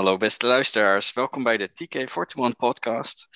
[0.00, 3.28] Hallo beste luisteraars, welkom bij de TK41 podcast.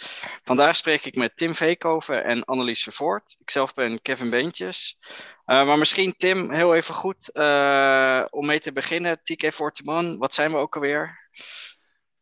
[0.43, 3.37] Vandaag spreek ik met Tim Veekhoven en Annelies Vervoort.
[3.39, 4.99] Ikzelf ben Kevin Beentjes.
[5.47, 9.19] Uh, maar misschien Tim, heel even goed uh, om mee te beginnen.
[9.19, 11.31] TK41, wat zijn we ook alweer?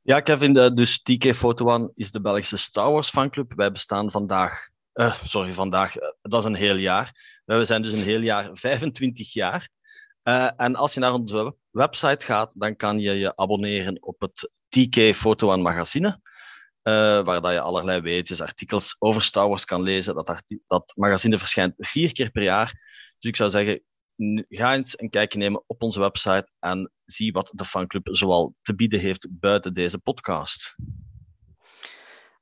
[0.00, 3.52] Ja Kevin, de, dus TK41 is de Belgische Star Wars fanclub.
[3.56, 7.40] Wij bestaan vandaag, uh, sorry vandaag, dat is een heel jaar.
[7.44, 9.68] We zijn dus een heel jaar 25 jaar.
[10.24, 14.50] Uh, en als je naar onze website gaat, dan kan je je abonneren op het
[14.68, 16.08] TK Foto en Magazine.
[16.08, 20.14] Uh, waar dat je allerlei weetjes, artikels over Star Wars kan lezen.
[20.14, 22.66] Dat, dat magazine verschijnt vier keer per jaar.
[23.18, 23.82] Dus ik zou zeggen,
[24.48, 28.74] ga eens een kijkje nemen op onze website en zie wat de fanclub zoal te
[28.74, 30.76] bieden heeft buiten deze podcast.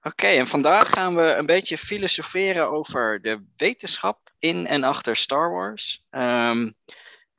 [0.03, 5.51] Oké, en vandaag gaan we een beetje filosoferen over de wetenschap in en achter Star
[5.51, 6.05] Wars.
[6.11, 6.75] Um,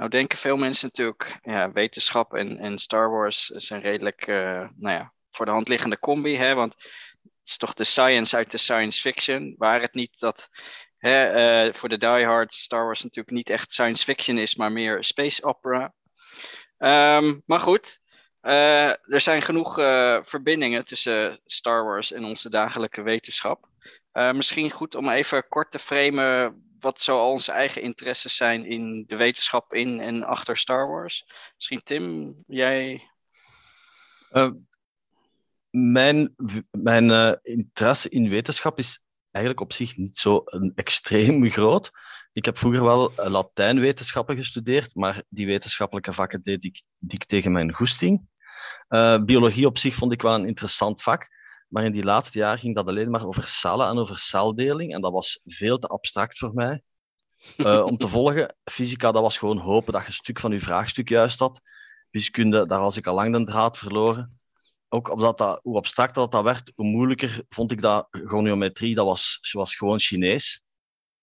[0.01, 4.35] nou denken veel mensen natuurlijk, ja, wetenschap en, en Star Wars zijn redelijk, uh,
[4.75, 6.35] nou ja, voor de hand liggende combi.
[6.37, 6.53] Hè?
[6.53, 6.73] Want
[7.21, 9.55] het is toch de science uit de science fiction.
[9.57, 10.49] Waar het niet dat
[10.97, 15.03] hè, uh, voor de diehard Star Wars natuurlijk niet echt science fiction is, maar meer
[15.03, 15.93] space opera.
[16.77, 17.99] Um, maar goed,
[18.41, 19.73] uh, er zijn genoeg
[20.23, 23.67] verbindingen tussen Star Wars en onze dagelijke wetenschap.
[24.11, 29.15] misschien goed om even kort te framen wat zo onze eigen interesses zijn in de
[29.15, 31.25] wetenschap in en achter Star Wars.
[31.55, 33.09] Misschien Tim, jij.
[34.31, 34.51] Uh,
[35.69, 36.35] mijn
[36.71, 41.91] mijn uh, interesse in wetenschap is eigenlijk op zich niet zo een extreem groot.
[42.33, 47.51] Ik heb vroeger wel uh, Latijnwetenschappen gestudeerd, maar die wetenschappelijke vakken deed ik dik tegen
[47.51, 48.27] mijn goesting.
[49.25, 51.29] biologie op zich vond ik wel een interessant vak,
[51.71, 54.93] maar in die laatste jaren ging dat alleen maar over cellen en over celdeling.
[54.93, 56.81] En dat was veel te abstract voor mij
[57.57, 58.55] uh, om te volgen.
[58.63, 61.61] Fysica, dat was gewoon hopen dat je een stuk van je vraagstuk juist had.
[62.09, 64.39] Wiskunde, daar was ik al lang de draad verloren.
[64.89, 68.07] Ook omdat dat, hoe abstracter dat, dat werd, hoe moeilijker vond ik dat.
[68.09, 70.61] Goniometrie, dat was, was gewoon Chinees.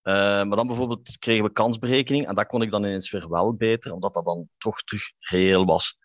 [0.02, 3.54] Uh, maar dan bijvoorbeeld kregen we kansberekening en dat kon ik dan ineens weer wel
[3.54, 5.96] beter, omdat dat dan toch terug reëel was.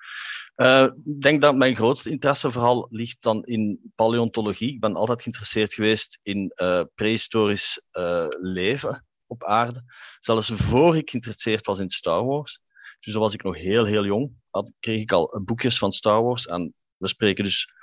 [0.55, 4.73] Uh, ik denk dat mijn grootste interesse vooral ligt dan in paleontologie.
[4.73, 9.83] Ik ben altijd geïnteresseerd geweest in uh, prehistorisch uh, leven op aarde.
[10.19, 12.59] Zelfs voor ik geïnteresseerd was in Star Wars.
[12.97, 14.31] Dus dan was ik nog heel, heel jong.
[14.49, 16.47] Had, kreeg ik al boekjes van Star Wars.
[16.47, 17.73] En we spreken dus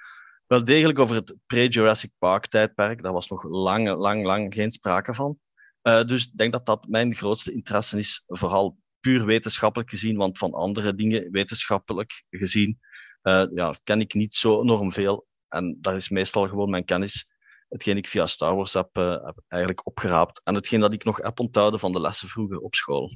[0.47, 3.03] wel degelijk over het pre-Jurassic Park tijdperk.
[3.03, 5.39] Daar was nog lang, lang, lang geen sprake van.
[5.83, 8.25] dus ik denk dat dat mijn grootste interesse is.
[8.27, 12.79] Vooral puur wetenschappelijk gezien, want van andere dingen wetenschappelijk gezien
[13.23, 15.27] uh, ja, ken ik niet zo enorm veel.
[15.49, 17.33] En dat is meestal gewoon mijn kennis,
[17.69, 20.41] hetgeen ik via Star Wars heb, uh, heb eigenlijk opgeraapt.
[20.45, 23.15] En hetgeen dat ik nog heb onthouden van de lessen vroeger op school.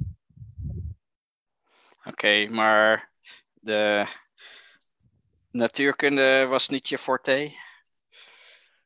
[1.98, 3.12] Oké, okay, maar
[3.54, 4.06] de
[5.50, 7.52] natuurkunde was niet je forte?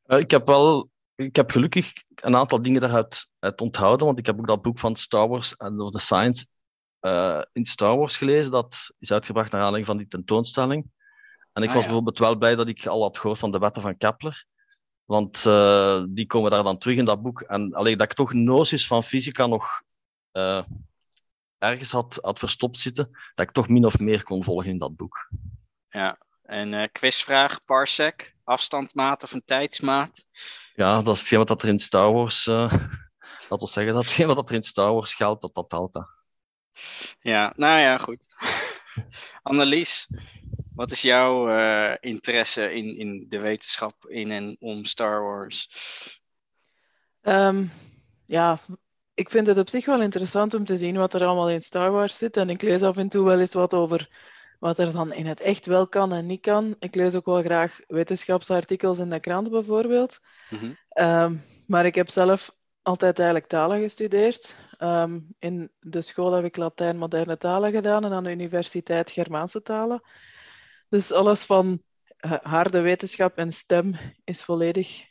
[0.06, 4.26] Uh, ik heb wel ik heb gelukkig een aantal dingen daaruit uit onthouden, want ik
[4.26, 6.47] heb ook dat boek van Star Wars and of the Science
[7.00, 8.50] uh, in Star Wars gelezen.
[8.50, 10.91] Dat is uitgebracht naar aanleiding van die tentoonstelling.
[11.53, 11.88] En ik ah, was ja.
[11.88, 14.47] bijvoorbeeld wel blij dat ik al had gehoord van de wetten van Kepler.
[15.04, 17.41] Want uh, die komen daar dan terug in dat boek.
[17.41, 19.82] En alleen dat ik toch noties van fysica nog
[20.32, 20.62] uh,
[21.58, 24.97] ergens had, had verstopt zitten, dat ik toch min of meer kon volgen in dat
[24.97, 25.31] boek.
[25.88, 30.25] Ja, en quizvraag, parsec, afstandsmaat of een tijdsmaat?
[30.75, 32.78] Ja, dat is hetgeen wat er in Star Wars, laten
[33.48, 36.18] we zeggen, dat hetgeen wat er in Star Wars geldt, dat dat telt.
[37.21, 38.27] Ja, nou ja, goed.
[39.43, 40.09] Annelies,
[40.75, 45.69] wat is jouw uh, interesse in, in de wetenschap in en om Star Wars?
[47.22, 47.71] Um,
[48.25, 48.61] ja,
[49.15, 51.91] ik vind het op zich wel interessant om te zien wat er allemaal in Star
[51.91, 52.37] Wars zit.
[52.37, 54.08] En ik lees af en toe wel eens wat over
[54.58, 56.76] wat er dan in het echt wel kan en niet kan.
[56.79, 60.20] Ik lees ook wel graag wetenschapsartikels in de krant bijvoorbeeld.
[60.50, 61.05] Mm -hmm.
[61.06, 62.56] um, maar ik heb zelf
[62.88, 64.56] altijd eigenlijk talen gestudeerd.
[64.79, 69.62] Um, in de school heb ik Latijn moderne talen gedaan en aan de universiteit Germaanse
[69.62, 70.02] talen.
[70.88, 71.82] Dus alles van
[72.20, 73.94] uh, harde wetenschap en stem
[74.25, 75.06] is volledig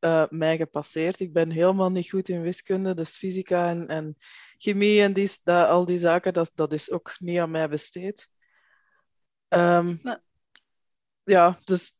[0.00, 1.20] uh, mij gepasseerd.
[1.20, 4.16] Ik ben helemaal niet goed in wiskunde, dus fysica en, en
[4.58, 8.28] chemie en die, dat, al die zaken, dat, dat is ook niet aan mij besteed.
[9.48, 10.16] Um, nee.
[11.24, 11.92] Ja, dus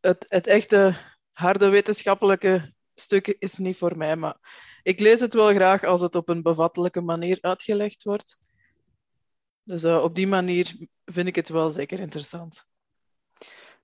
[0.00, 0.96] het, het echte
[1.32, 6.14] harde wetenschappelijke stuk is niet voor mij, maar ik lees het wel graag als het
[6.14, 8.38] op een bevattelijke manier uitgelegd wordt.
[9.62, 12.66] Dus uh, op die manier vind ik het wel zeker interessant.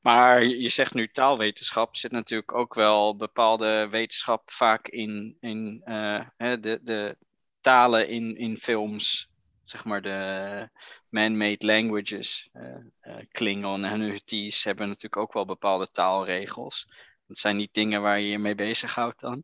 [0.00, 6.20] Maar je zegt nu taalwetenschap, zit natuurlijk ook wel bepaalde wetenschap vaak in, in uh,
[6.36, 7.16] de, de
[7.60, 9.32] talen in, in films
[9.62, 10.68] zeg maar de
[11.08, 12.50] man-made languages.
[13.30, 16.88] Klingon en Hutties hebben natuurlijk ook wel bepaalde taalregels.
[17.26, 19.42] Dat zijn niet dingen waar je je mee bezighoudt dan?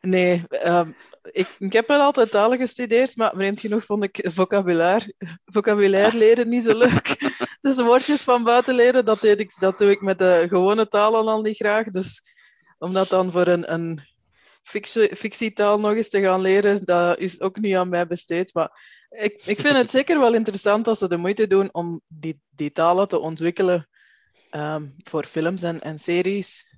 [0.00, 0.90] Nee, ehm,
[1.22, 5.14] ik, ik heb wel altijd talen gestudeerd, maar vreemd genoeg vond ik vocabulaire,
[5.44, 7.32] vocabulaire leren niet zo leuk.
[7.60, 11.26] dus woordjes van buiten leren, dat, deed ik, dat doe ik met de gewone talen
[11.26, 11.86] al niet graag.
[11.90, 12.22] Dus
[12.78, 14.00] om dat dan voor een, een
[14.62, 18.54] fictie, fictietaal nog eens te gaan leren, dat is ook niet aan mij besteed.
[18.54, 18.70] Maar
[19.10, 22.72] ik, ik vind het zeker wel interessant als ze de moeite doen om die, die
[22.72, 23.88] talen te ontwikkelen
[24.50, 26.74] ehm, voor films en, en series.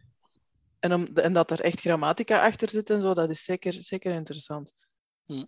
[0.82, 4.12] En, om, en dat er echt grammatica achter zit en zo, dat is zeker, zeker
[4.12, 4.73] interessant.
[5.26, 5.44] Hm.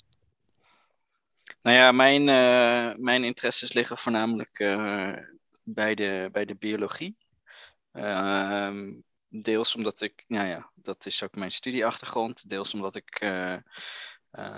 [1.63, 5.17] Nou ja, mijn, uh, mijn interesses liggen voornamelijk uh,
[5.63, 7.17] bij, de, bij de biologie.
[7.93, 8.91] Uh,
[9.29, 12.49] deels omdat ik, nou ja, dat is ook mijn studieachtergrond.
[12.49, 13.57] Deels omdat ik uh,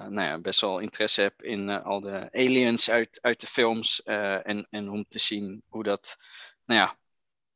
[0.09, 4.03] nou ja, best wel interesse heb in al de aliens uit, uit de films.
[4.03, 6.17] en, en om te zien hoe dat,
[6.65, 6.97] nou ja,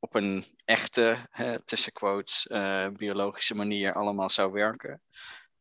[0.01, 5.03] op een echte, hè, tussen quotes, uh, biologische manier allemaal zou werken.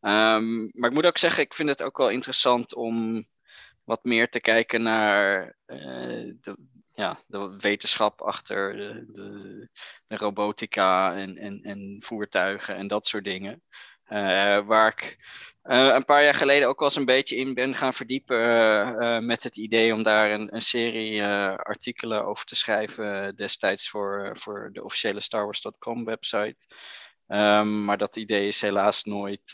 [0.02, 3.26] Um, maar ik moet ook zeggen, ik vind het ook wel interessant om
[3.84, 6.58] wat meer te kijken naar uh, de,
[6.94, 9.70] ja, de wetenschap achter de, de,
[10.08, 13.64] de robotica en, en, en voertuigen en dat soort dingen.
[14.10, 15.18] Uh, waar ik
[15.64, 19.20] uh, een paar jaar geleden ook wel eens een beetje in ben gaan verdiepen uh,
[19.20, 21.24] met het idee om daar een, een serie
[21.56, 26.58] artikelen over te schrijven destijds voor, voor de officiële StarWars.com website.
[27.28, 29.52] Um, maar dat idee is helaas nooit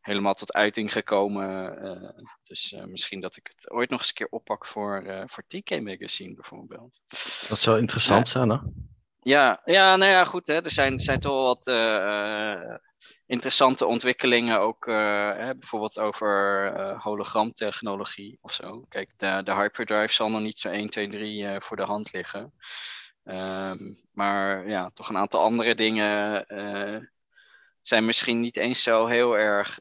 [0.00, 2.34] helemaal tot uiting gekomen.
[2.42, 6.34] dus misschien dat ik het ooit nog eens een keer oppak voor, voor TK Magazine
[6.34, 7.00] bijvoorbeeld.
[7.48, 8.58] Dat zou interessant zijn, hè?
[9.20, 10.46] Ja, ja, nou ja, goed.
[10.46, 10.54] Hè.
[10.54, 11.66] Er, zijn, er zijn toch wel wat
[13.26, 14.94] interessante ontwikkelingen ook uh,
[15.36, 18.84] hè, bijvoorbeeld over uh, hologramtechnologie of zo.
[18.88, 22.12] Kijk, de, de hyperdrive zal nog niet zo 1, 2, 3 uh, voor de hand
[22.12, 22.52] liggen.
[23.24, 27.06] Um, maar ja, toch een aantal andere dingen uh,
[27.80, 29.80] zijn misschien niet eens zo heel erg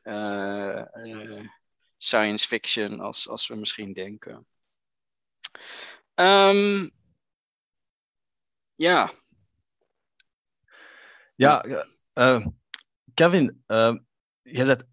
[1.97, 4.47] science fiction als, als we misschien denken.
[6.15, 6.91] Um,
[8.75, 9.11] ja.
[11.35, 11.65] Ja,
[13.15, 13.93] Kevin, uh,
[14.41, 14.83] jij bent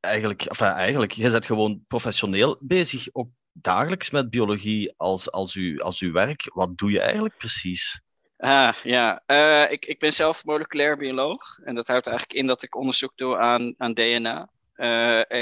[0.00, 5.78] eigenlijk, enfin, eigenlijk, jij bent gewoon professioneel bezig, ook dagelijks met biologie als, als, u,
[5.78, 6.50] als uw werk.
[6.54, 8.00] Wat doe je eigenlijk precies?
[8.36, 11.58] Ah, ja, uh, ik, ik ben zelf moleculair bioloog.
[11.64, 14.48] En dat houdt eigenlijk in dat ik onderzoek doe aan, aan DNA.
[14.74, 15.32] Eh,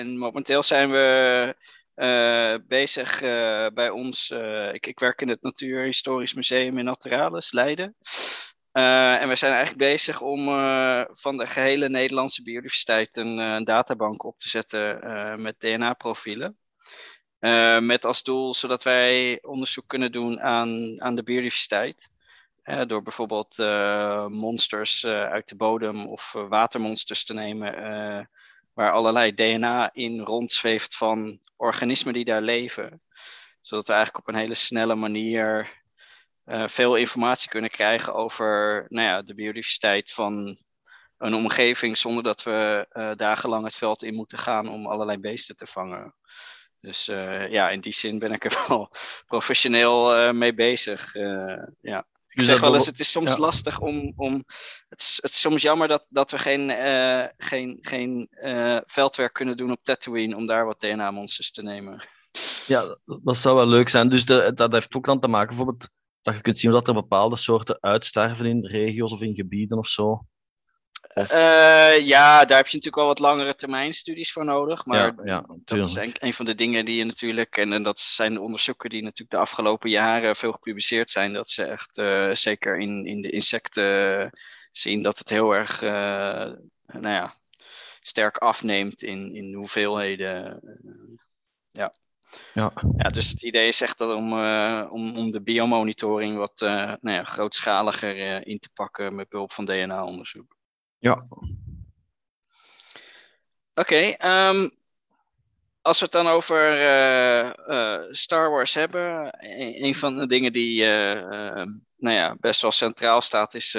[0.00, 1.54] en momenteel zijn we
[1.96, 3.20] uh, bezig
[3.74, 4.30] bij ons.
[4.72, 7.96] ik, ik werk in het Natuurhistorisch Museum in Naturalis, Leiden.
[8.78, 13.60] Uh, en we zijn eigenlijk bezig om uh, van de gehele Nederlandse biodiversiteit een, uh,
[13.64, 16.58] databank op te zetten met DNA-profielen.
[17.80, 22.10] met als doel zodat wij onderzoek kunnen doen aan, aan de biodiversiteit.
[22.86, 23.58] door bijvoorbeeld
[24.28, 27.72] monsters uit de bodem of watermonsters te nemen,
[28.74, 33.02] waar allerlei DNA in rondzweeft van organismen die daar leven.
[33.60, 35.77] Zodat we eigenlijk op een hele snelle manier
[36.48, 40.58] veel informatie kunnen krijgen over nou ja, de biodiversiteit van
[41.18, 45.56] een omgeving zonder dat we uh, dagenlang het veld in moeten gaan om allerlei beesten
[45.56, 46.14] te vangen.
[46.80, 48.90] Dus uh, ja, in die zin ben ik er wel
[49.26, 51.14] professioneel mee bezig.
[51.80, 52.06] ja.
[52.28, 53.38] Ik zeg wel eens, het is soms ja.
[53.38, 54.12] lastig om.
[54.16, 54.44] om
[54.88, 56.70] het, is, het is soms jammer dat, dat we geen,
[57.36, 58.28] geen, geen
[58.86, 62.02] veldwerk kunnen doen op Tatooine om daar wat DNA-monsters te nemen.
[62.66, 64.08] Ja, dat zou wel leuk zijn.
[64.08, 65.88] Dus de, dat heeft ook dan te maken bijvoorbeeld
[66.28, 69.86] dat je kunt zien dat er bepaalde soorten uitsterven in regio's of in gebieden of
[69.86, 70.26] zo?
[71.14, 71.32] Of...
[71.32, 74.86] Uh, ja, daar heb je natuurlijk wel wat langere termijn studies voor nodig.
[74.86, 77.82] Maar ja, ja, dat is een, een, van de dingen die je natuurlijk, en, en,
[77.82, 81.98] dat zijn de onderzoeken die natuurlijk de afgelopen jaren veel gepubliceerd zijn, dat ze echt
[81.98, 84.30] uh, zeker in, in de insecten
[84.70, 85.90] zien dat het heel erg uh,
[86.86, 87.34] nou ja,
[88.00, 90.60] sterk afneemt in, in hoeveelheden.
[91.70, 91.94] ja.
[92.54, 92.72] Ja.
[92.96, 96.70] ja, dus het idee is echt om, uh, om, om de biomonitoring wat uh,
[97.00, 100.56] nou ja, grootschaliger uh, in te pakken met behulp van DNA-onderzoek.
[100.98, 101.26] Ja.
[103.74, 104.70] Oké, okay, um,
[105.82, 106.58] als we het dan over
[108.10, 110.84] Star Wars hebben, een, een, van de dingen die
[111.96, 113.72] nou ja, best wel centraal staat, is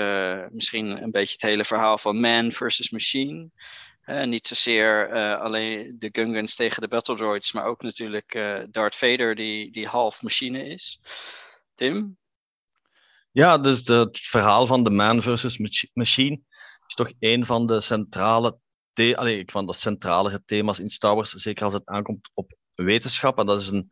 [0.51, 3.49] misschien een beetje het hele verhaal van man versus machine.
[4.09, 8.59] Uh, niet zozeer uh, alleen de Gungans tegen de Battle Droids, maar ook natuurlijk uh,
[8.71, 10.99] Darth Vader, die, die half machine is.
[11.73, 12.17] Tim?
[13.31, 15.57] Ja, dus het verhaal van de man versus
[15.93, 16.41] machine
[16.87, 18.59] is toch een van de centrale
[18.93, 23.37] the van de centrale thema's in Star Wars, zeker als het aankomt op wetenschap.
[23.37, 23.91] En dat is een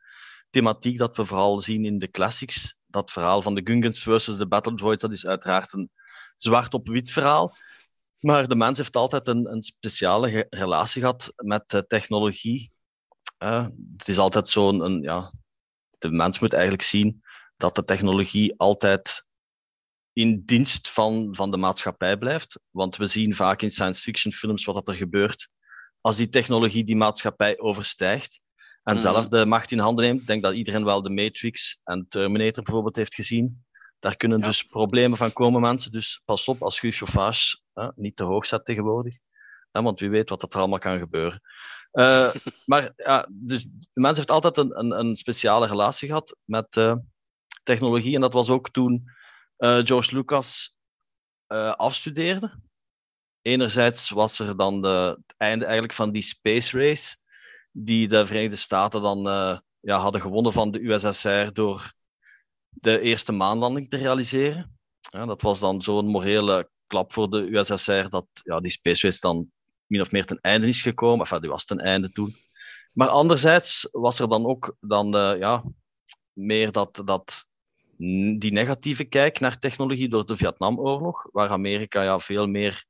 [0.49, 2.75] thematiek dat we vooral zien in de classics.
[2.87, 5.91] Dat verhaal van de Gungans versus de Battle Droids, dat is uiteraard een
[6.35, 7.55] zwart op wit verhaal.
[8.19, 12.71] Maar de mens heeft altijd een, een speciale relatie gehad met uh, technologie.
[13.43, 15.31] Uh, het is altijd zo'n, ja,
[15.97, 17.21] de mens moet eigenlijk zien
[17.57, 19.25] dat de technologie altijd
[20.13, 22.59] in dienst van, van de maatschappij blijft.
[22.69, 25.49] Want we zien vaak in science fiction films wat er gebeurt
[26.01, 28.39] als die technologie die maatschappij overstijgt
[28.83, 29.01] en mm.
[29.01, 30.19] zelf de macht in handen neemt.
[30.21, 33.65] Ik denk dat iedereen wel de Matrix en Terminator bijvoorbeeld heeft gezien.
[33.99, 35.91] Daar kunnen dus problemen van komen, mensen.
[35.91, 39.17] Dus pas op als je je chauffage hè, niet te hoog zet tegenwoordig.
[39.71, 41.41] Hè, want wie weet wat er allemaal kan gebeuren.
[41.91, 42.33] Uh,
[42.65, 46.95] maar ja, dus de mens heeft altijd een, een, een speciale relatie gehad met uh,
[47.63, 48.15] technologie.
[48.15, 49.11] En dat was ook toen
[49.57, 50.75] uh, George Lucas
[51.75, 52.59] afstudeerde.
[53.41, 57.17] Enerzijds was er dan de, het einde eigenlijk van die space race,
[57.71, 59.21] die de Verenigde Staten dan
[59.79, 61.93] ja, hadden gewonnen van de USSR door
[62.81, 64.77] de eerste maanlanding te realiseren.
[65.09, 69.51] Dat was dan zo'n morele klap voor de USSR dat ja, die Space Race dan
[69.85, 71.19] min of meer ten einde is gekomen.
[71.19, 72.35] Enfin, die was ten einde toen.
[72.93, 75.63] Maar anderzijds was er dan ook dan, uh, ja,
[76.33, 77.45] meer dat, dat,
[78.37, 82.85] die negatieve kijk naar technologie door de Vietnamoorlog, waar Amerika ja, veel meer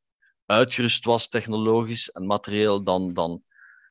[0.46, 3.44] uitgerust was technologisch en materieel dan, dan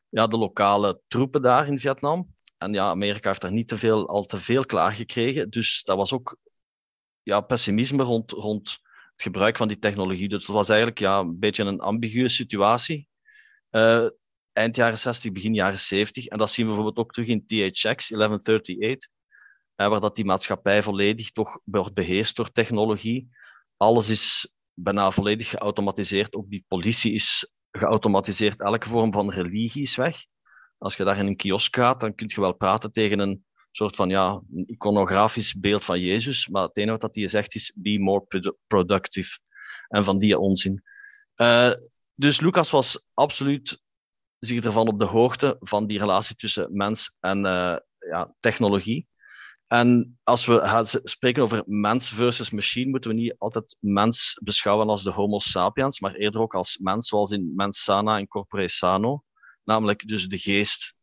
[0.09, 2.35] ja, de lokale troepen daar in Vietnam.
[2.67, 5.51] En ja, Amerika heeft daar niet te veel, al te veel klaargekregen.
[5.51, 6.37] Dus dat was ook
[7.23, 8.71] ja, pessimisme rond, rond
[9.13, 10.29] het gebruik van die technologie.
[10.29, 13.09] Dus dat was eigenlijk ja, een beetje een ambiguë situatie.
[13.71, 14.07] Uh,
[14.53, 16.27] eind jaren 60, begin jaren 70.
[16.27, 19.09] En dat zien we bijvoorbeeld ook terug in THX 1138,
[19.77, 23.29] uh, waar dat die maatschappij volledig toch wordt beheerst door technologie.
[23.77, 26.37] Alles is bijna volledig geautomatiseerd.
[26.37, 28.61] Ook die politie is geautomatiseerd.
[28.61, 30.17] Elke vorm van religie is weg.
[30.79, 33.97] Als je daar in een kiosk gaat, dan kun je wel praten tegen een soort
[33.97, 36.49] van ja, een iconografisch beeld van Jezus.
[36.49, 39.39] Maar het enige wat hij zegt is: be more productive.
[39.89, 40.83] En van die onzin.
[41.37, 41.73] Uh,
[42.15, 43.83] dus Lucas was absoluut
[44.39, 49.09] zich ervan op de hoogte van die relatie tussen mens en uh, ja, technologie.
[49.67, 55.03] En als we spreken over mens versus machine, moeten we niet altijd mens beschouwen als
[55.03, 59.25] de Homo sapiens, maar eerder ook als mens, zoals in mens sana in corpore sano
[59.67, 60.95] namelijk dus de geest.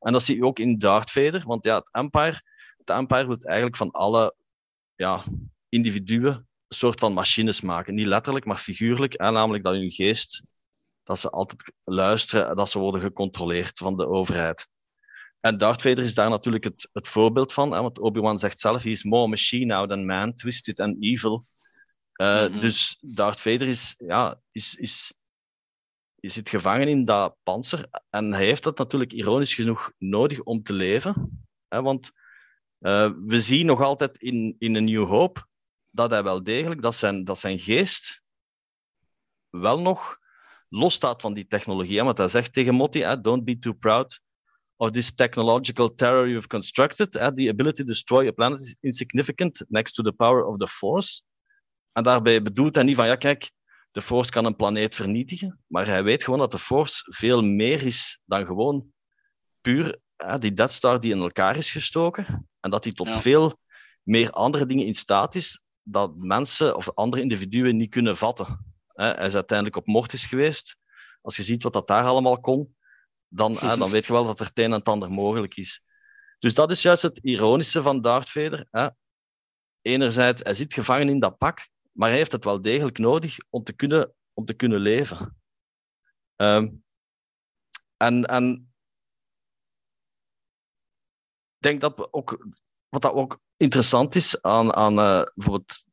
[0.00, 2.42] En dat zie je ook in Darth Vader, want ja, het Empire,
[2.76, 4.34] het Empire wil eigenlijk van alle
[4.94, 5.24] ja,
[5.68, 7.94] individuen een soort van machines maken.
[7.94, 9.14] Niet letterlijk, maar figuurlijk.
[9.14, 10.42] En namelijk dat hun geest,
[11.02, 14.68] dat ze altijd luisteren en dat ze worden gecontroleerd van de overheid.
[15.40, 18.82] En Darth Vader is daar natuurlijk het, het voorbeeld van, hè, want Obi-Wan zegt zelf,
[18.82, 21.46] he is more machine now than man, twisted and evil.
[22.20, 22.60] Uh, mm -hmm.
[22.60, 25.12] Dus Darth Vader is, ja, is, is
[26.26, 27.88] je zit gevangen in dat panzer.
[28.10, 31.44] En hij heeft dat natuurlijk ironisch genoeg nodig om te leven.
[31.68, 32.10] Hè, want
[32.80, 35.46] uh, we zien nog altijd in, in een New Hope
[35.90, 38.22] dat hij wel degelijk, dat zijn, dat zijn geest
[39.50, 40.18] wel nog
[40.68, 41.98] losstaat van die technologie.
[41.98, 44.20] Hè, want hij zegt tegen Motti, hè, don't be too proud
[44.76, 47.12] of this technological terror you've constructed.
[47.12, 51.22] The ability to destroy a planet is insignificant next to the power of the force.
[51.92, 53.50] En daarbij bedoelt hij niet van, ja kijk,
[53.96, 57.82] de Force kan een planeet vernietigen, maar hij weet gewoon dat de Force veel meer
[57.82, 58.92] is dan gewoon
[59.60, 59.98] puur
[60.38, 62.48] die Death Star die in elkaar is gestoken.
[62.60, 63.20] En dat hij tot ja.
[63.20, 63.58] veel
[64.02, 68.74] meer andere dingen in staat is dat mensen of andere individuen niet kunnen vatten.
[68.86, 70.76] Hij is uiteindelijk op Mortis geweest.
[71.22, 72.76] Als je ziet wat dat daar allemaal kon,
[73.28, 75.82] dan, dan weet je wel dat er het een en het ander mogelijk is.
[76.38, 78.68] Dus dat is juist het ironische van Darth Vader.
[79.82, 83.62] Enerzijds, hij zit gevangen in dat pak, maar hij heeft het wel degelijk nodig om
[83.62, 85.36] te kunnen, om te kunnen leven.
[86.36, 86.84] Um,
[87.96, 88.74] en, en
[91.56, 92.46] ik denk dat ook,
[92.88, 95.84] wat dat ook interessant is aan, aan uh, bijvoorbeeld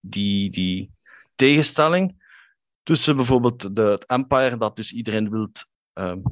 [0.00, 0.92] die, die
[1.34, 2.24] tegenstelling
[2.82, 5.50] tussen bijvoorbeeld de, het Empire, dat dus iedereen wil
[5.92, 6.22] um,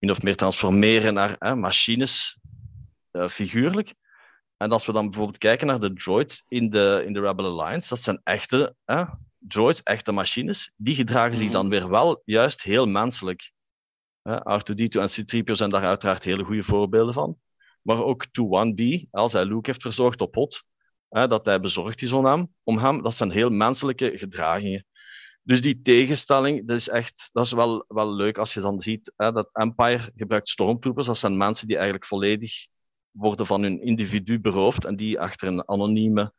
[0.00, 2.38] of meer transformeren naar machines,
[3.12, 3.94] uh, figuurlijk,
[4.56, 7.88] en als we dan bijvoorbeeld kijken naar de droids in de, in de Rebel Alliance,
[7.88, 9.04] dat zijn echte hè,
[9.38, 10.72] droids, echte machines.
[10.76, 11.54] Die gedragen zich mhm.
[11.54, 13.52] dan weer wel juist heel menselijk.
[14.28, 17.38] R2D2 en C-3PO zijn daar uiteraard hele goede voorbeelden van.
[17.82, 20.64] Maar ook 2-1B, als hij Luke heeft verzorgd op Hot,
[21.08, 24.86] hè, dat hij bezorgd is om hem, om hem, dat zijn heel menselijke gedragingen.
[25.42, 29.12] Dus die tegenstelling, dat is echt, dat is wel, wel leuk als je dan ziet
[29.16, 31.06] hè, dat Empire gebruikt stormtroopers.
[31.06, 32.66] Dat zijn mensen die eigenlijk volledig
[33.16, 36.32] worden van hun individu beroofd en die achter een anonieme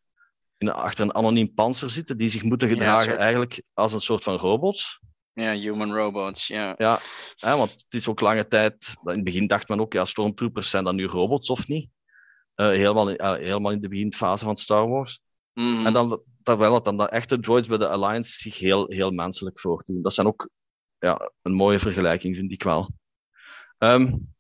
[0.58, 4.24] in, achter een anoniem panzer zitten, die zich moeten gedragen ja, eigenlijk als een soort
[4.24, 5.00] van robots.
[5.34, 6.74] Ja, human robots, ja.
[6.78, 7.00] Ja,
[7.36, 8.96] hè, want het is ook lange tijd.
[9.04, 11.90] In het begin dacht men ook, ja, stormtroopers zijn dan nu robots of niet?
[12.56, 15.20] Uh, helemaal, in, uh, helemaal in de beginfase van Star Wars.
[15.54, 15.86] Mhm.
[15.86, 19.60] En dan, terwijl het dan de echte droids bij de Alliance zich heel, heel menselijk
[19.60, 20.02] voordoen.
[20.02, 20.50] Dat zijn ook
[21.00, 22.90] ja, een mooie vergelijking, vind ik wel.
[23.78, 24.34] Um,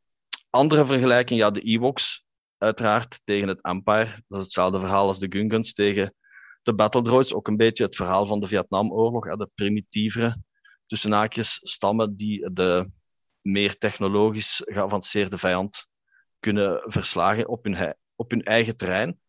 [0.50, 2.26] andere vergelijking, ja, de Ewoks,
[2.58, 4.24] uiteraard, tegen het Empire.
[4.28, 6.14] Dat is hetzelfde verhaal als de Gungans tegen
[6.62, 7.34] de Battle Droids.
[7.34, 10.44] Ook een beetje het verhaal van de Vietnamoorlog, de primitievere
[10.86, 12.92] tussen haakjes stammen die de
[13.42, 15.88] meer technologisch geavanceerde vijand
[16.40, 19.20] kunnen verslagen op hun, op hun eigen terrein.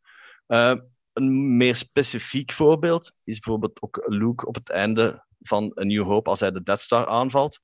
[0.46, 0.76] Uh,
[1.12, 6.30] een meer specifiek voorbeeld is bijvoorbeeld ook Luke op het einde van A New Hope,
[6.30, 7.60] als hij de Death Star aanvalt,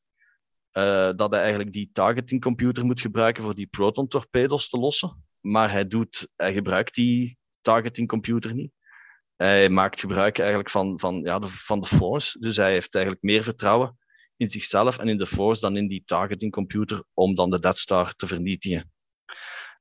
[0.73, 5.24] uh, dat hij eigenlijk die targeting computer moet gebruiken voor die proton torpedo's te lossen.
[5.45, 8.73] Maar hij, doet, hij gebruikt die targeting computer niet.
[9.37, 12.39] Hij maakt gebruik eigenlijk van, van, ja, de, van de Force.
[12.39, 13.99] Dus hij heeft eigenlijk meer vertrouwen
[14.37, 17.79] in zichzelf en in de Force dan in die targeting computer om dan de Death
[17.79, 18.93] Star te vernietigen.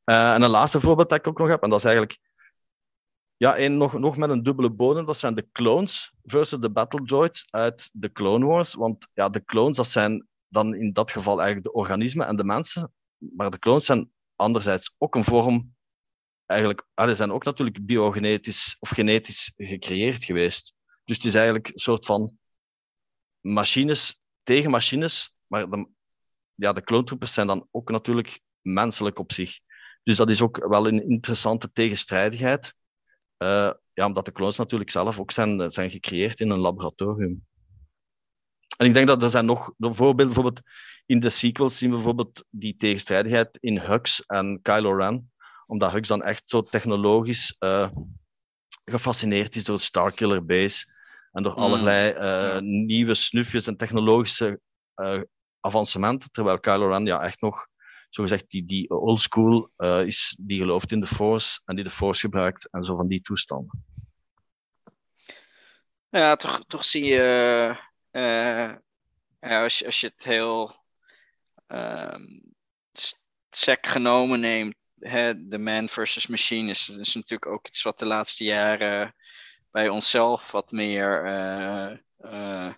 [0.06, 2.20] Uh, en een laatste voorbeeld dat ik ook nog heb, en dat is eigenlijk
[3.38, 7.48] ja, nog, nog met een dubbele bodem, dat zijn de clones versus de battle droids
[7.50, 8.74] uit de Clone Wars.
[8.74, 12.44] Want ja, de clones, dat zijn dan in dat geval eigenlijk de organismen en de
[12.44, 12.94] mensen.
[13.18, 15.76] Maar de clones zijn anderzijds ook een vorm,
[16.46, 20.74] eigenlijk, ah, zijn ook natuurlijk biogenetisch of genetisch gecreëerd geweest.
[21.06, 22.38] Dus het is eigenlijk een soort van
[23.40, 25.90] machines tegen machines, maar de,
[26.56, 29.60] ja, de clone-troopers zijn dan ook natuurlijk menselijk op zich.
[30.04, 32.74] Dus dat is ook wel een interessante tegenstrijdigheid.
[33.38, 37.46] Uh, ja, omdat de clones natuurlijk zelf ook zijn, zijn gecreëerd in een laboratorium.
[38.78, 40.62] En ik denk dat er zijn nog voorbeelden, bijvoorbeeld
[41.06, 45.32] in de sequels zien we bijvoorbeeld die tegenstrijdigheid in Hux en Kylo Ren.
[45.66, 47.90] Omdat Hux dan echt zo technologisch uh,
[48.86, 50.86] gefascineerd is door Starkiller Base
[51.32, 54.60] en door allerlei uh, nieuwe snufjes en technologische
[54.96, 55.22] uh,
[55.60, 56.32] avancementen.
[56.32, 57.68] Terwijl Kylo Ren ja echt nog,
[58.10, 61.90] zogezegd, die, die old school uh, is, die gelooft in de Force en die de
[61.90, 63.86] Force gebruikt en zo van die toestanden.
[66.10, 67.78] Ja, toch, toch zie je,
[68.14, 70.76] ja, als, je, als je het heel
[73.50, 78.06] sec genomen neemt, hè, de man versus machine is, is natuurlijk ook iets wat de
[78.06, 79.16] laatste jaren
[79.72, 81.26] bij onszelf wat meer
[82.24, 82.74] uh,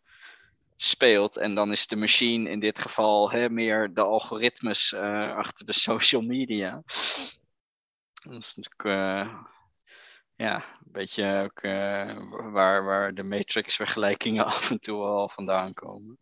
[0.75, 1.37] speelt.
[1.37, 6.21] En dan is de machine in dit geval hè, meer de algoritmes achter de social
[6.21, 6.83] media.
[8.23, 9.29] Dat is natuurlijk
[10.35, 11.61] ja, beetje ook
[12.51, 16.17] waar, waar de Matrix-vergelijkingen af en toe al vandaan komen.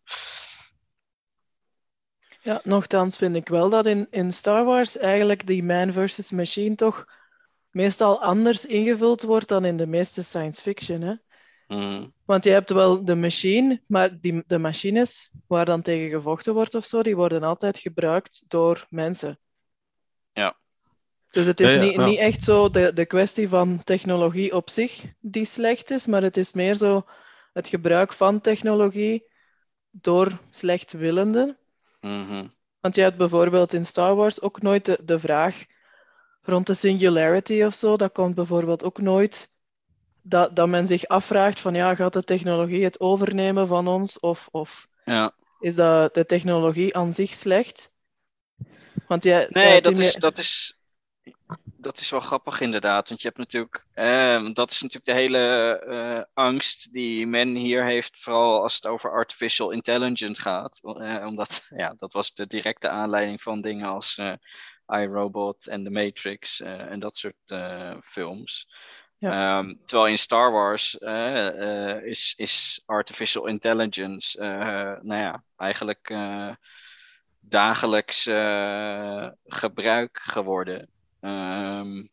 [2.42, 6.74] Ja, nogthans vind ik wel dat in, in Star Wars eigenlijk die man versus machine
[6.74, 7.04] toch
[7.70, 11.00] meestal anders ingevuld wordt dan in de meeste science fiction.
[11.00, 11.14] Hè?
[11.68, 12.12] Mm.
[12.24, 16.74] Want je hebt wel de machine, maar die, de machines waar dan tegen gevochten wordt
[16.74, 19.38] of zo, die worden altijd gebruikt door mensen.
[20.32, 20.56] Ja.
[21.34, 24.70] Dus het is Ja, ja, niet, niet echt zo de, de kwestie van technologie op
[24.70, 27.04] zich die slecht is, maar het is meer zo
[27.52, 29.24] het gebruik van technologie
[29.90, 31.58] door slechtwillenden.
[32.00, 32.46] Mhm.
[32.80, 35.64] Want je hebt bijvoorbeeld in Star Wars ook nooit de, de vraag
[36.42, 37.96] rond de singularity of zo.
[37.96, 39.52] Dat komt bijvoorbeeld ook nooit
[40.22, 44.48] dat, dat men zich afvraagt van ja, gaat de technologie het overnemen van ons of,
[44.50, 45.32] of Ja.
[45.60, 47.92] is dat de technologie aan zich slecht?
[49.06, 50.78] Want jij, Nee, dat is, dat, is,
[51.76, 53.08] dat is wel grappig inderdaad.
[53.08, 57.84] Want je hebt natuurlijk, eh, dat is natuurlijk de hele eh, angst die men hier
[57.84, 60.80] heeft, vooral als het over artificial intelligence gaat.
[60.82, 64.32] Eh, omdat, ja, dat was de directe aanleiding van dingen als eh
[64.86, 68.68] iRobot en The Matrix eh, en dat soort eh, films.
[69.18, 70.94] Ehm, terwijl in Star Wars
[72.04, 74.38] is, is artificial intelligence,
[75.02, 76.14] nou ja, eigenlijk
[77.40, 78.22] dagelijks
[79.44, 80.93] gebruik geworden.
[81.24, 82.06] Ehm,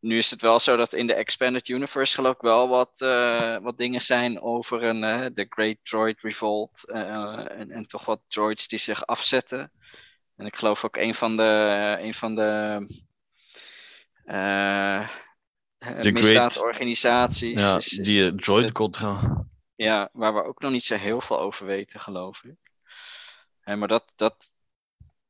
[0.00, 3.56] nu is het wel zo dat in de Expanded Universe geloof ik wel wat, eh,
[3.58, 8.20] wat dingen zijn over een, eh, de Great Droid Revolt eh, en, en toch wat
[8.28, 9.72] droids die zich afzetten.
[10.36, 12.80] En ik geloof ook een van de, een van de
[14.24, 15.08] eh,
[15.78, 17.60] Great- misdaadorganisaties.
[17.60, 19.44] Ja, is- is- die droid Contra.
[19.74, 22.56] ja, waar we ook nog niet zo heel veel over weten, geloof ik.
[23.60, 24.50] Hè, maar dat, dat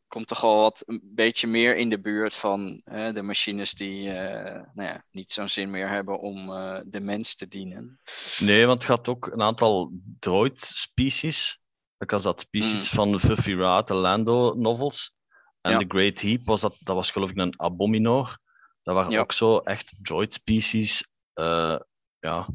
[0.09, 4.11] komt toch al wat een beetje meer in de buurt van hè, de machines die
[4.13, 8.01] eh, nou ja, niet zo'n zin meer hebben om eh, de mens te dienen.
[8.39, 11.59] Nee, want het gaat ook een aantal droid-species.
[11.99, 15.15] Ik was dat species van de Fluffy Rat, de Lando-novels.
[15.61, 15.79] En Ja.
[15.79, 18.39] de Great Heap, was dat, dat was geloof ik een Abominor.
[18.83, 19.21] Dat waren Ja.
[19.21, 21.11] ook zo echt droid-species.
[21.35, 21.79] eh,
[22.21, 22.49] ja,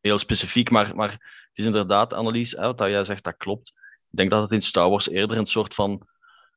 [0.00, 3.68] heel specifiek, maar, maar het is inderdaad, Annelies, hè, wat jij zegt, dat klopt.
[4.10, 6.08] Ik denk dat het in Star Wars eerder een soort van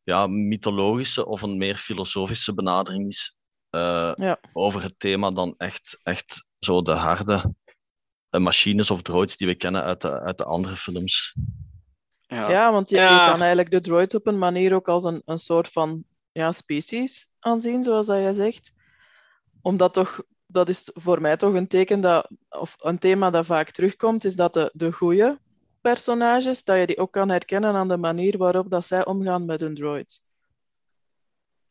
[0.04, 3.38] ja, mythologische of een meer filosofische benadering is
[3.76, 4.40] uh, ja.
[4.54, 7.54] over het thema dan echt, echt zo de harde
[8.32, 11.36] uh, machines of droids die we kennen uit de, uit de andere films.
[12.22, 13.26] Ja, ja want je, ja.
[13.26, 16.52] je, kan eigenlijk de droids op een manier ook als een, een soort van ja,
[16.52, 18.74] species aanzien, zoals dat jij zegt.
[19.62, 23.72] Omdat toch, dat is voor mij toch een teken dat, of een thema dat vaak
[23.72, 25.40] terugkomt, is dat de, de goede
[25.84, 29.62] personages, dat je die ook kan herkennen aan de manier waarop dat zij omgaan met
[29.62, 30.22] hun droids.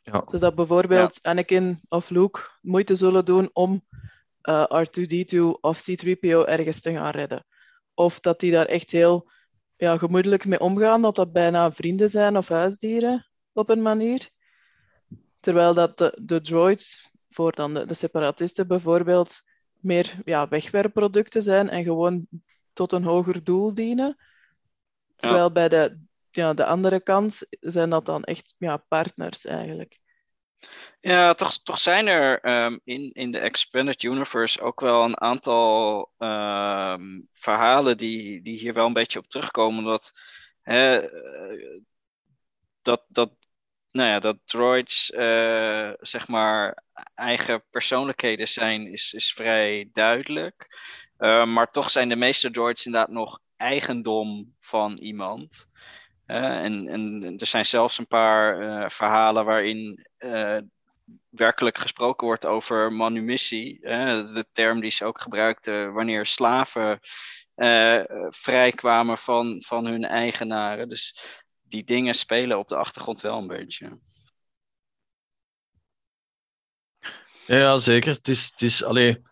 [0.02, 0.24] Ja.
[0.26, 1.30] Dus dat bijvoorbeeld ja.
[1.30, 3.82] Anakin of Luke moeite zullen doen om
[4.42, 7.46] uh, R2D2 of C3PO ergens te gaan redden.
[7.94, 9.30] Of dat die daar echt heel
[9.76, 14.30] ja, gemoedelijk mee omgaan, dat dat bijna vrienden zijn of huisdieren op een manier.
[15.40, 19.40] Terwijl dat de, de droids, voor dan de, de separatisten bijvoorbeeld,
[19.80, 22.26] meer ja, wegwerpproducten zijn en gewoon
[22.72, 24.16] tot een hoger doel dienen.
[25.16, 25.98] Terwijl bij de,
[26.30, 30.00] ja, de andere kant zijn dat dan echt ja, partners eigenlijk.
[31.00, 36.10] Ja, toch, toch zijn er um, in, in de Expanded Universe ook wel een aantal
[36.18, 39.84] um, verhalen die, die hier wel een beetje op terugkomen.
[39.84, 40.12] Dat,
[40.62, 41.00] hè,
[42.82, 43.32] dat, dat,
[43.90, 46.82] nou ja, dat droids uh, zeg maar
[47.14, 50.68] eigen persoonlijkheden zijn, is, is vrij duidelijk.
[51.22, 55.68] Uh, maar toch zijn de meeste droids inderdaad nog eigendom van iemand.
[56.26, 60.06] Uh, en, en er zijn zelfs een paar uh, verhalen waarin
[61.28, 63.80] werkelijk gesproken wordt over manumissie.
[63.80, 66.98] de term die ze ook gebruikten wanneer slaven
[68.28, 70.88] vrijkwamen van, van hun eigenaren.
[70.88, 71.16] Dus
[71.62, 73.98] die dingen spelen op de achtergrond wel een beetje.
[77.46, 78.12] Ja, zeker.
[78.12, 79.26] Het is, het is alleen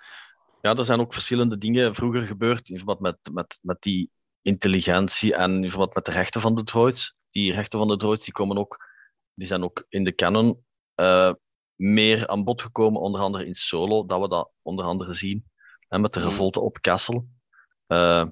[0.61, 4.11] ja, er zijn ook verschillende dingen vroeger gebeurd in verband met, met, met die
[4.43, 7.19] intelligentie en in verband met de rechten van de droids.
[7.31, 8.89] Die rechten van de droids die komen ook,
[9.35, 10.65] die zijn ook in de canon
[11.01, 11.33] uh,
[11.75, 15.45] meer aan bod gekomen, onder andere in Solo, dat we dat onder andere zien.
[15.89, 16.29] En met de mhm.
[16.29, 17.27] revolte op Kessel.
[17.89, 18.27] Uh,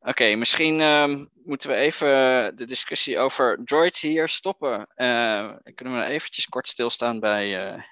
[0.00, 2.08] Oké, misschien uh, moeten we even
[2.56, 4.88] de discussie over droids hier stoppen.
[4.96, 7.82] Uh, kunnen we eventjes kort stilstaan bij uh,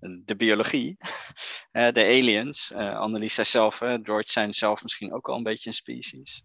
[0.24, 0.96] de biologie,
[1.72, 2.72] de aliens.
[2.74, 6.42] Annelies zei zelf, droids zijn zelf misschien ook al een beetje een species.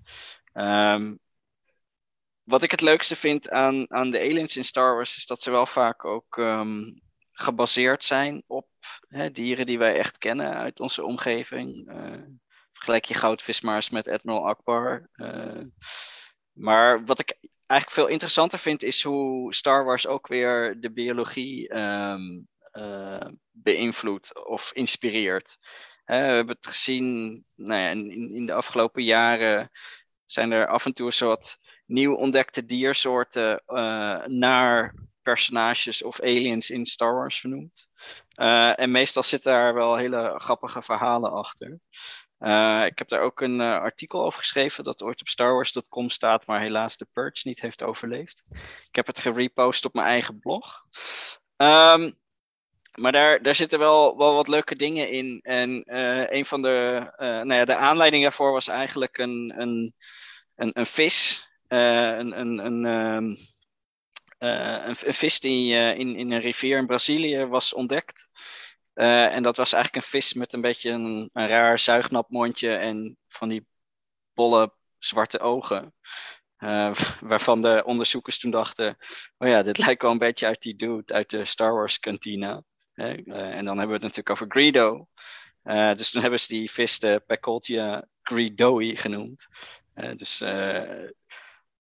[0.53, 1.19] Um,
[2.43, 5.51] wat ik het leukste vind aan, aan de aliens in Star Wars is dat ze
[5.51, 8.67] wel vaak ook um, gebaseerd zijn op
[9.31, 11.91] dieren die wij echt kennen uit onze omgeving
[12.87, 15.09] vergelijk je goudvis maar met Admiral Akbar.
[15.15, 15.63] Uh,
[16.51, 21.77] maar wat ik eigenlijk veel interessanter vind, is hoe Star Wars ook weer de biologie
[21.77, 25.57] um, uh, beïnvloedt of inspireert.
[26.05, 29.71] we hebben het gezien nou ja, in, in de afgelopen jaren
[30.25, 36.69] zijn er af en toe een soort nieuw ontdekte diersoorten uh, naar personages of aliens
[36.69, 37.87] in Star Wars vernoemd.
[38.75, 41.79] En meestal zitten daar wel hele grappige verhalen achter.
[42.39, 46.47] Uh, ik heb daar ook een uh, artikel over geschreven dat ooit op starwars.com staat,
[46.47, 48.43] maar helaas de purge niet heeft overleefd.
[48.87, 50.83] Ik heb het gerepost op mijn eigen blog.
[51.55, 52.17] Um,
[52.95, 55.39] maar daar, daar zitten wel, wel wat leuke dingen in.
[55.43, 59.95] En uh, een van de, nou ja, de aanleiding daarvoor was eigenlijk een, een,
[60.55, 61.47] een, een vis.
[61.67, 63.35] een, een, een, um,
[64.37, 68.29] een, een, vis die in, in een rivier in Brazilië was ontdekt.
[68.97, 73.17] Uh, en dat was eigenlijk een vis met een beetje een, een raar zuignapmondje en
[73.27, 73.67] van die
[74.33, 75.93] bolle zwarte ogen.
[76.59, 76.93] Uh,
[77.31, 78.97] waarvan de onderzoekers toen dachten:
[79.37, 82.63] oh ja, dit lijkt wel een beetje uit die dude uit de Star Wars kantina.
[82.95, 85.07] Uh, en dan hebben we het natuurlijk over Greedo.
[85.95, 89.47] dus toen hebben ze die vis de Pacoltia Greedoi genoemd.
[90.15, 90.43] dus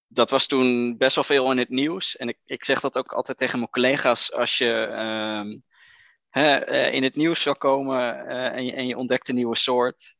[0.07, 2.15] dat was toen best wel veel in het nieuws.
[2.15, 4.85] En ik, ik zeg dat ook altijd tegen mijn collega's als je.
[4.85, 5.55] Ehm,
[6.37, 10.15] uh, in het nieuws zou komen uh, en, je, en, je, ontdekt een nieuwe soort,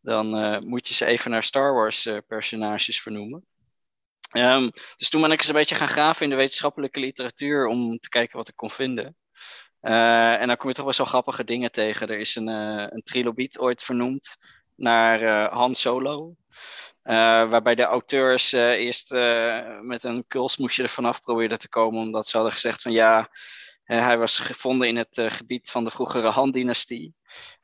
[0.00, 3.46] dan uh, moet je ze even naar Star Wars personages vernoemen.
[4.32, 7.98] Um, dus toen ben ik eens een beetje gaan graven in de wetenschappelijke literatuur om
[7.98, 9.16] te kijken wat ik kon vinden.
[9.80, 12.08] en dan kom je toch wel zo grappige dingen tegen.
[12.08, 14.36] Er is een, een trilobiet ooit vernoemd
[14.76, 16.34] naar Han Solo.
[17.02, 19.10] waarbij de auteurs eerst
[19.80, 23.26] met een kulsmoesje er vanaf probeerden te komen, omdat ze hadden gezegd van ja, uh,
[24.00, 27.14] hij was gevonden in het uh, gebied van de vroegere Han-dynastie.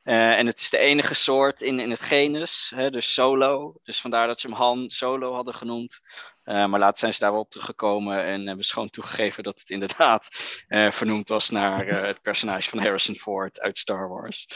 [0.03, 3.75] Uh, en het is de enige soort in, in het genus, hè, dus solo.
[3.83, 5.99] Dus vandaar dat ze hem Han Solo hadden genoemd.
[6.43, 9.69] maar later zijn ze daar wel op teruggekomen en hebben ze gewoon toegegeven dat het
[9.69, 10.27] inderdaad
[10.89, 14.47] vernoemd was naar het personage van Harrison Ford uit Star Wars.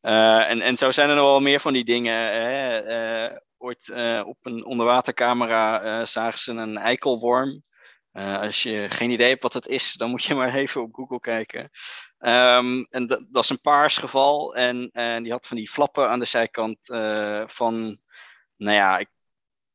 [0.00, 3.42] en, en zo zijn er nog wel meer van die dingen.
[3.58, 3.90] ooit
[4.24, 7.62] op een onderwatercamera zagen ze een eikelworm.
[8.14, 10.94] Uh, als je geen idee hebt wat het is, dan moet je maar even op
[10.94, 11.70] Google kijken.
[12.18, 14.54] Um, en dat, dat is een paars geval.
[14.54, 18.00] En, en die had van die flappen aan de zijkant uh, van,
[18.56, 19.08] nou ja, ik,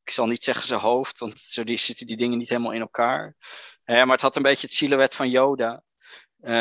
[0.03, 2.81] ik, zal niet zeggen zijn hoofd, want zo die, zitten die dingen niet helemaal in
[2.81, 3.35] elkaar.
[3.85, 5.83] Uh, maar het had een beetje het silhouet van Yoda.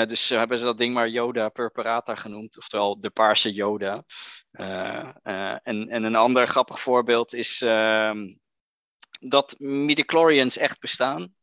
[0.07, 4.05] Dus hebben ze dat ding maar Yoda purpurata genoemd, oftewel de paarse Yoda.
[5.63, 8.27] en, en een ander grappig voorbeeld is ehm,
[9.21, 11.35] dat midichlorians echt bestaan.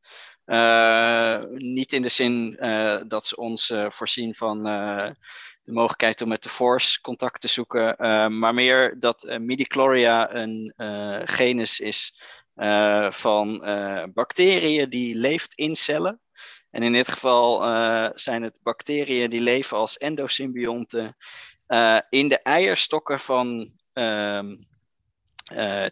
[0.45, 6.27] Uh, niet in de zin uh, dat ze ons uh, voorzien van de mogelijkheid om
[6.27, 7.95] met de Force contact te zoeken,
[8.39, 10.73] maar meer dat midichlorians een
[11.25, 12.21] genus is
[13.09, 13.59] van
[14.13, 16.19] bacteriën die leeft in cellen.
[16.71, 17.61] En in dit geval
[18.17, 21.15] zijn het bacteriën die leven als endosymbionten
[22.09, 24.55] in de eierstokken van ehm,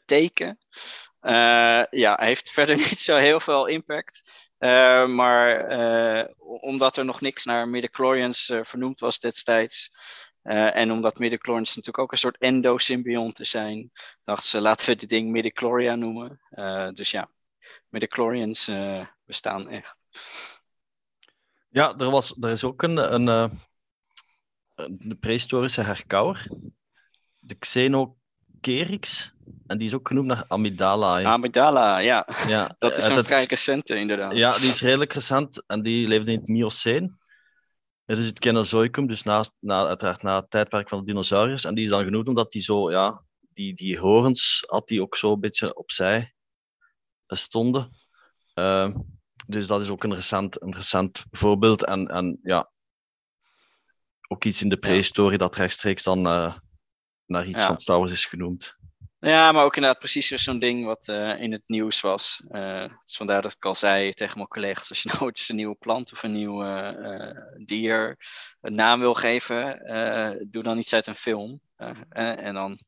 [0.06, 0.60] teken.
[1.24, 4.22] Uh, ja, heeft verder niet zo heel veel impact.
[4.63, 6.26] Uh, maar uh,
[6.62, 9.91] omdat er nog niks naar midichlorians vernoemd was destijds.
[10.41, 13.91] en omdat midichlorians natuurlijk ook een soort endosymbionten zijn,
[14.23, 16.41] dachten ze laten we dit ding midichlorian noemen.
[16.95, 17.30] dus ja,
[17.88, 18.71] midichlorians
[19.26, 19.95] bestaan echt.
[21.69, 23.28] Ja, er, was, er is ook een, een,
[24.76, 26.47] een prehistorische herkauwer.
[27.39, 28.17] De Xeno
[28.63, 29.34] Kerix.
[29.67, 31.17] En die is ook genoemd naar Amidala.
[31.17, 31.32] Ja.
[31.32, 32.28] Amidala, ja.
[32.47, 32.76] ja.
[32.78, 34.36] Dat is een dat, vrij recente, inderdaad.
[34.36, 37.17] Ja, die is redelijk recent en die leefde in het Mioceen.
[38.06, 41.65] Dat is het Kenozoicum, dus na, na, uiteraard na het tijdperk van de dinosauriërs.
[41.65, 45.15] En die is dan genoemd omdat die zo, ja, die, die horens had die ook
[45.15, 46.34] zo een beetje opzij
[47.28, 47.89] stonden.
[48.56, 48.95] Uh,
[49.47, 51.86] dus dat is ook een recent, een recent voorbeeld.
[51.86, 52.71] En, en ja,
[54.28, 56.56] ook iets in de prehistorie dat rechtstreeks dan uh,
[57.26, 58.78] naar iets van Star Wars is genoemd.
[59.26, 62.44] Ja, maar ook inderdaad precies zo'n ding wat uh, in het nieuws was.
[62.52, 65.56] Uh, dus vandaar dat ik al zei tegen mijn collega's, als je nou eens een
[65.56, 67.32] nieuwe plant of een nieuw uh,
[67.66, 68.18] dier
[68.62, 69.80] een naam wil geven,
[70.52, 71.62] doe dan iets uit een film.
[72.10, 72.80] en dan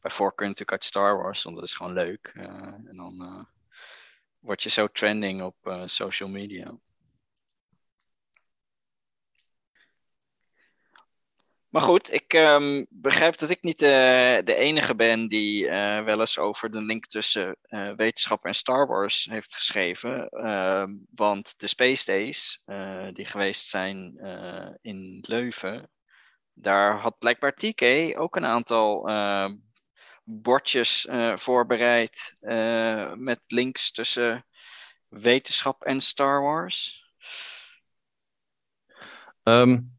[0.00, 2.32] bij voorkeur natuurlijk uit Star Wars, want dat is gewoon leuk.
[2.34, 3.46] en dan
[4.38, 6.78] word je zo trending op social media.
[11.76, 13.88] Maar goed, ik um, begrijp dat ik niet uh,
[14.44, 18.86] de enige ben die uh, wel eens over de link tussen uh, wetenschap en Star
[18.86, 20.28] Wars heeft geschreven.
[20.28, 22.62] Ehm, want de Space Days,
[23.12, 24.18] die geweest zijn
[24.82, 25.90] in Leuven,
[26.52, 27.82] daar had blijkbaar TK
[28.18, 29.56] ook een aantal ehm,
[30.24, 32.34] bordjes voorbereid
[33.14, 34.46] met links tussen
[35.08, 37.04] wetenschap en Star Wars.
[39.42, 39.95] Um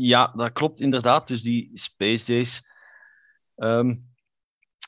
[0.00, 1.28] ja, dat klopt inderdaad.
[1.28, 2.62] Dus die Space Days,
[3.56, 4.14] um,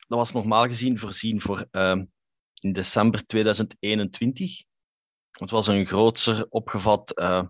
[0.09, 2.13] dat was normaal gezien voorzien voor um,
[2.61, 4.63] in december 2021.
[5.31, 7.47] Het was een grootser opgevat uh,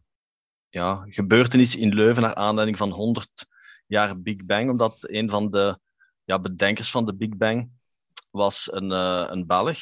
[0.69, 3.47] ja, gebeurtenis in Leuven naar aanleiding van 100
[3.87, 5.79] jaar Big Bang, omdat een van de
[6.25, 7.71] ja, bedenkers van de Big Bang
[8.31, 9.79] was een, uh, een Belg.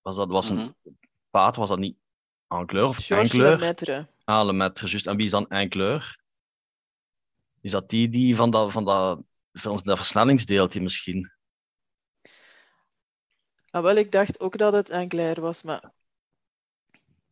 [0.00, 0.98] Was dat was een mm -hmm.
[1.30, 1.98] paat, was dat niet
[2.46, 4.08] Ankleur of Georges Lemaitre.
[4.24, 5.06] Ah, Lemaitre, juist.
[5.06, 6.19] En wie is dan Ankleur?
[7.60, 11.32] Is dat die, die van dat, van dat, van dat versnellingsdeeltje misschien?
[13.70, 15.92] Ah, wel, ik dacht ook dat het Enclair was, maar...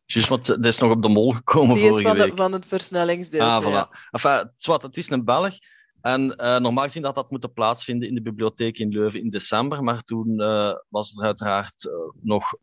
[0.05, 2.37] Juist, want dat is nog op de mol gekomen die vorige is van, week.
[2.37, 3.89] van het versnellingsdeeltje, Ah, voilà.
[3.91, 3.99] ja.
[4.11, 5.57] Enfin, zwart, het is een Belg.
[6.01, 9.83] En uh, normaal gezien had dat moeten plaatsvinden in de bibliotheek in Leuven in december,
[9.83, 12.53] maar toen uh, was er uiteraard uh, nog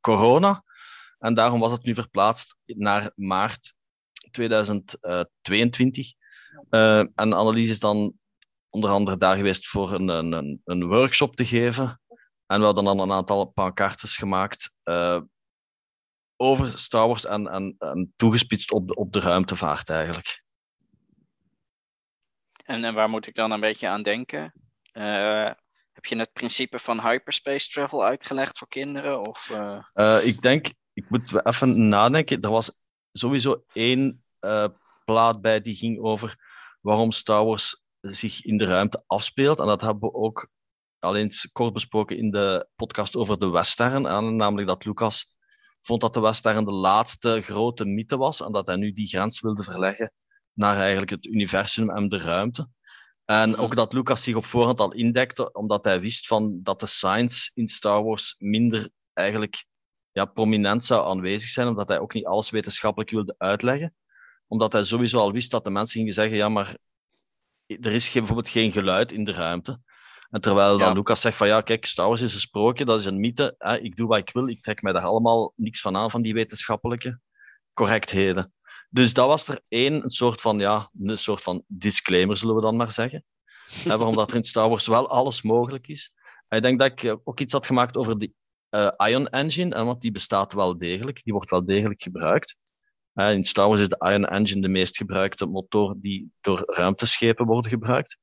[0.00, 0.64] corona.
[1.18, 3.74] En daarom was het nu verplaatst naar maart
[4.30, 6.12] 2022.
[6.70, 8.18] Uh, en Annelies is dan
[8.70, 12.00] onder andere daar geweest voor een, een, een workshop te geven.
[12.46, 15.20] En we hadden dan een aantal pancartes gemaakt uh,
[16.36, 20.42] over Star Wars en, en, en toegespitst op de, op de ruimtevaart eigenlijk.
[22.64, 24.52] En, en waar moet ik dan een beetje aan denken?
[24.92, 25.50] Uh,
[25.92, 29.26] heb je het principe van hyperspace travel uitgelegd voor kinderen?
[29.26, 29.50] Of,
[30.22, 32.40] ik denk, ik moet even nadenken.
[32.40, 32.72] Er was
[33.12, 34.24] sowieso één
[35.04, 36.49] plaat bij die ging over
[36.80, 39.58] waarom Star Wars zich in de ruimte afspeelt.
[39.58, 40.48] En dat hebben we ook
[40.98, 44.02] al eens kort besproken in de podcast over de Western.
[44.36, 45.34] Namelijk dat Lucas
[45.80, 48.40] vond dat de Western de laatste grote mythe was.
[48.40, 50.12] En dat hij nu die grens wilde verleggen
[50.52, 52.68] naar eigenlijk het universum en de ruimte.
[53.24, 56.86] En ook dat Lucas zich op voorhand al indekte, omdat hij wist van dat de
[56.86, 59.64] science in Star Wars minder eigenlijk
[60.12, 63.94] ja, prominent zou aanwezig zijn, omdat hij ook niet alles wetenschappelijk wilde uitleggen.
[64.50, 66.76] Omdat hij sowieso al wist dat de mensen gingen zeggen, ja, maar
[67.66, 69.80] er is geen, bijvoorbeeld geen geluid in de ruimte.
[70.30, 70.94] En terwijl dan Ja.
[70.94, 73.54] Lucas zegt van ja, kijk, Star Wars is een sprookje, dat is een mythe.
[73.58, 76.22] Hè, ik doe wat ik wil, ik trek mij daar allemaal niks van aan, van
[76.22, 77.20] die wetenschappelijke
[77.72, 78.52] correctheden.
[78.90, 82.60] Dus dat was er één, een soort van, ja, een soort van disclaimer, zullen we
[82.60, 83.24] dan maar zeggen.
[83.84, 86.12] Hè, waarom dat er in Star Wars wel alles mogelijk is.
[86.48, 88.34] En ik denk dat ik eh, ook iets had gemaakt over die
[88.68, 92.56] eh, Ion Engine, hè, want die bestaat wel degelijk, die wordt wel degelijk gebruikt.
[93.14, 97.68] In Star Wars is de Ion Engine de meest gebruikte motor die door ruimteschepen wordt
[97.68, 98.18] gebruikt.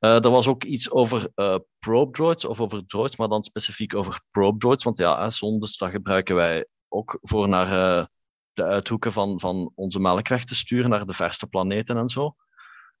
[0.00, 3.94] Eh, er was ook iets over eh, probe droids, of over droids, maar dan specifiek
[3.94, 4.84] over probe droids.
[4.84, 8.06] Want ja, zondes, dat gebruiken wij ook voor naar eh,
[8.52, 12.34] de uithoeken van, van onze melkweg te sturen, naar de verste planeten en zo.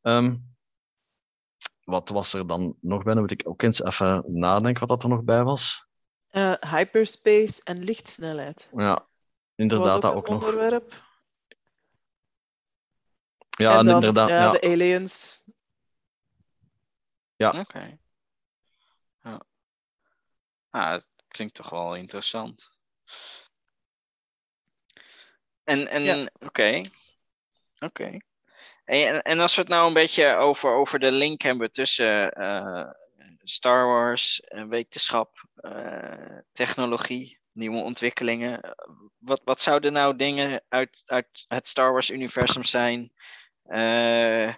[0.02, 0.36] Ehm,
[1.84, 3.12] wat was er dan nog bij?
[3.12, 5.86] Dan moet ik ook eens even nadenken wat dat er nog bij was.
[6.70, 8.70] Hyperspace en lichtsnelheid.
[8.76, 9.06] Ja,
[9.54, 10.44] inderdaad, dat ook nog.
[10.44, 11.08] onderwerp.
[13.60, 14.28] Ja, en dan, inderdaad.
[14.28, 15.42] ja, Ja, de aliens.
[17.36, 17.98] Oké.
[19.22, 19.40] Ja.
[20.70, 22.70] Ah, het klinkt toch wel interessant.
[25.64, 26.28] En, en Ja.
[26.38, 26.82] oké.
[27.78, 28.04] Oké.
[28.84, 32.32] En, en- en als we het nou een beetje over, over de link hebben tussen
[32.32, 32.90] eh,
[33.42, 38.76] Star Wars, eh, wetenschap, eh, technologie, nieuwe ontwikkelingen.
[39.18, 43.12] Wat, wat zouden nou dingen uit, uit het Star Wars-universum zijn
[43.70, 44.54] eh,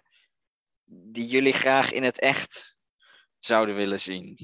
[0.85, 2.77] die jullie graag in het echt
[3.38, 4.38] zouden willen zien?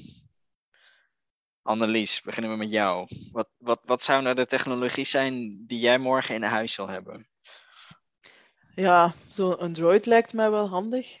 [1.61, 3.07] Annelies, beginnen we met jou.
[3.31, 7.27] Wat, wat, wat zou nou de technologie zijn die jij morgen in huis zal hebben?
[8.75, 11.17] Ja, zo'n Android lijkt mij wel handig.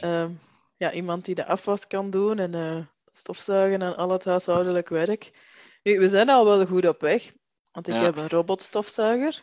[0.00, 0.32] Ehm,
[0.76, 5.30] ja, iemand die de afwas kan doen en eh, stofzuigen en al het huishoudelijk werk.
[5.82, 7.32] Nu, we zijn al wel goed op weg,
[7.72, 8.02] want ik Ja.
[8.02, 9.42] heb een robotstofzuiger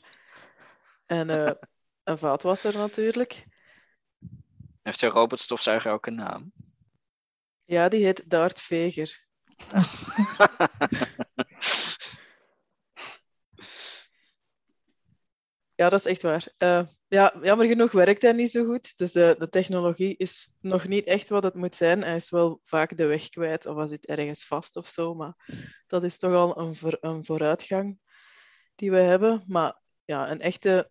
[1.05, 1.51] en eh,
[2.03, 3.45] een vaatwasser natuurlijk.
[4.81, 6.51] Heeft jouw robotstofzuiger ook een naam?
[7.65, 9.25] Ja, die heet Dart Veger.
[15.75, 16.47] Ja, dat is echt waar.
[16.57, 18.97] Eh, ja, jammer genoeg werkt hij niet zo goed.
[18.97, 22.01] Dus eh, de technologie is nog niet echt wat het moet zijn.
[22.03, 25.13] Hij is wel vaak de weg kwijt of hij zit ergens vast of zo.
[25.15, 25.35] Maar
[25.87, 27.99] dat is toch al een, voor- een vooruitgang
[28.75, 29.43] die we hebben.
[29.47, 30.89] Maar ja, een echte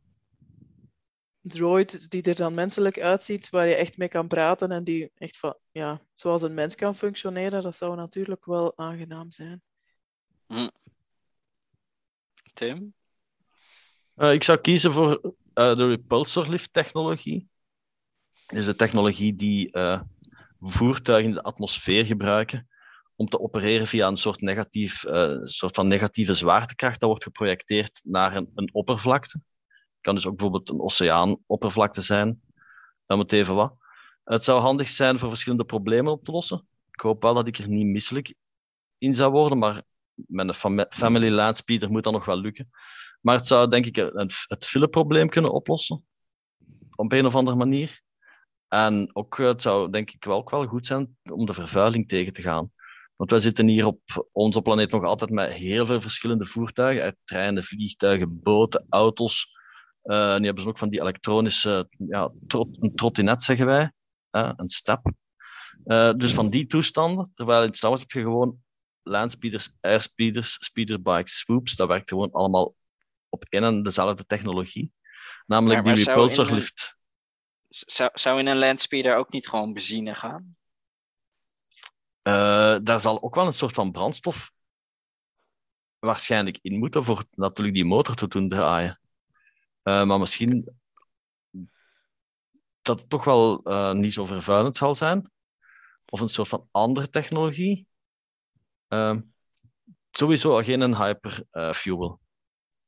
[1.43, 5.37] droid die er dan menselijk uitziet, waar je echt mee kan praten en die echt
[5.37, 9.63] van, ja, zoals een mens kan functioneren, dat zou natuurlijk wel aangenaam zijn.
[12.55, 12.95] Tim?
[14.15, 17.49] Eh, ik zou kiezen voor eh, de repulsor lift technologie.
[18.47, 20.01] Dat is de technologie die eh,
[20.61, 22.69] voertuigen in de atmosfeer gebruiken
[23.17, 28.01] om te opereren via een soort, negatief, eh, soort van negatieve zwaartekracht dat wordt geprojecteerd
[28.05, 29.41] naar een, een oppervlakte.
[30.03, 32.43] Kan dus ook bijvoorbeeld een oceaanoppervlakte zijn.
[33.07, 33.75] Dan moet even wat.
[34.25, 36.67] Het zou handig zijn voor verschillende problemen op te lossen.
[36.91, 38.35] Ik hoop wel dat ik er niet misselijk
[38.99, 39.83] in zou worden, maar
[40.15, 42.71] met fam- family landspeeder moet dat nog wel lukken.
[43.21, 43.97] Maar het zou denk ik
[44.47, 46.05] het fileprobleem kunnen oplossen.
[46.95, 48.03] Op een of andere manier.
[48.69, 52.33] En ook, het zou denk ik wel, ook wel goed zijn om de vervuiling tegen
[52.33, 52.73] te gaan.
[53.17, 57.17] Want wij zitten hier op onze planeet nog altijd met heel veel verschillende voertuigen.
[57.25, 59.61] Treinen, vliegtuigen, boten, auto's.
[60.03, 63.93] Eh, nu hebben ze ook van die elektronische, ja, trot, een trottinet zeggen wij.
[64.31, 65.13] een step.
[65.85, 67.31] Eh, dus van die toestanden.
[67.35, 68.59] Terwijl in Star Wars heb je gewoon
[69.03, 71.77] landspeeders, airspeeders, speederbikes, swoops.
[71.77, 72.75] Dat werkt gewoon allemaal
[73.29, 74.93] op één en dezelfde technologie.
[75.47, 76.97] Namelijk Maar- maar die zou repulsor in een- lift.
[77.69, 80.57] Zou, zou in een landspeeder ook niet gewoon benzine gaan?
[82.23, 84.53] Eh, daar zal ook wel een soort van brandstof
[85.99, 89.01] waarschijnlijk in moeten voor natuurlijk die motor te doen draaien.
[89.83, 90.81] Eh, maar misschien
[92.83, 95.31] dat het toch wel eh, niet zo vervuilend zal zijn.
[96.11, 97.87] Of een soort van andere technologie.
[98.89, 99.21] Ehm,
[100.11, 102.21] sowieso geen een hyperfuel.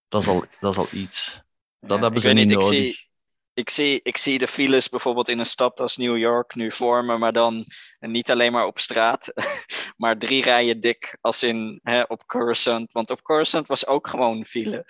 [0.08, 1.42] dat, is al, dat is al iets.
[1.80, 2.68] Dat Ja, hebben ik ze niet ik nodig.
[2.68, 3.08] Zie,
[3.54, 7.18] ik, zie, ik zie de files bijvoorbeeld in een stad als New York nu vormen,
[7.18, 7.66] maar dan
[8.00, 9.32] niet alleen maar op straat,
[9.96, 12.92] maar drie rijen dik als in hè, op Coruscant.
[12.92, 14.84] Want op Coruscant was ook gewoon file.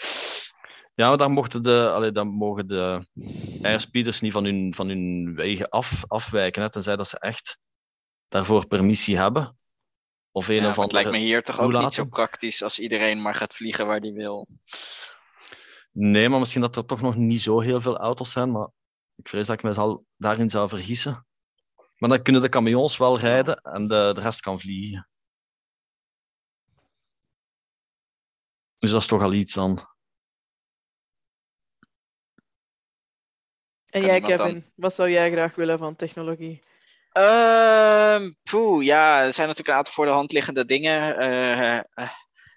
[0.95, 3.07] Ja, maar mochten de, allee, dan mogen de
[3.63, 6.63] airspeeders niet van hun, van hun wegen af, afwijken.
[6.63, 7.59] Hè, tenzij dat ze echt
[8.29, 9.59] daarvoor permissie hebben.
[10.31, 13.23] Of een Ja, of het lijkt me hier toch ook niet zo praktisch als iedereen
[13.23, 14.49] maar gaat vliegen waar die wil.
[15.93, 18.51] Nee, maar misschien dat er toch nog niet zo heel veel auto's zijn.
[18.51, 18.69] Maar
[19.15, 21.27] ik vrees dat ik me zal, daarin zou vergissen.
[21.97, 25.09] Maar dan kunnen de camions wel rijden en de, de rest kan vliegen.
[28.79, 29.94] Dus dat is toch al iets dan.
[33.95, 36.59] En jij, dan- Kevin, wat zou jij graag willen van technologie?
[37.13, 41.19] Ehm poeh, ja, er zijn natuurlijk een aantal voor de hand liggende dingen.
[41.19, 42.11] Eh, eh,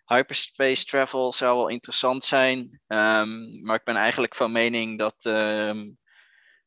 [0.05, 2.81] hyperspace travel zou wel interessant zijn.
[2.87, 5.89] Ehm, maar ik ben eigenlijk van mening dat, ehm,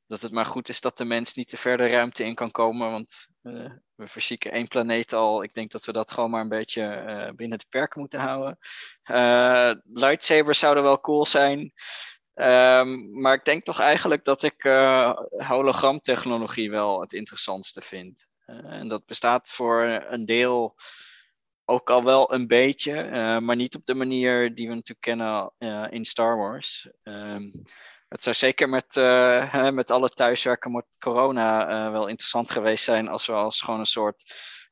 [0.07, 2.51] dat het maar goed is dat de mens niet te ver de ruimte in kan
[2.51, 2.91] komen.
[2.91, 5.43] Want eh, we verzieken één planeet al.
[5.43, 8.59] Ik denk dat we dat gewoon maar een beetje binnen de perken moeten houden.
[9.85, 11.73] Lightsabers zouden wel cool zijn.
[12.41, 18.27] Ehm, maar ik denk toch eigenlijk dat ik eh, hologramtechnologie wel het interessantste vind.
[18.47, 20.75] Eh, en dat bestaat voor een deel
[21.65, 25.53] ook al wel een beetje, eh, maar niet op de manier die we natuurlijk kennen
[25.91, 26.89] in Star Wars.
[27.03, 27.51] Ehm,
[28.09, 28.95] het zou zeker met,
[29.55, 33.87] hè, met alle thuiswerken met corona wel interessant geweest zijn als we als gewoon een
[33.87, 34.23] soort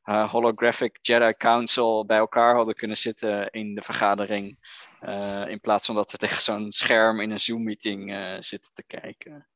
[0.03, 4.57] holographic Jedi Council bij elkaar hadden kunnen zitten in de vergadering.
[4.99, 8.83] Eh, in plaats van dat we tegen zo'n scherm in een Zoom-meeting eh, zitten te
[8.83, 9.47] kijken.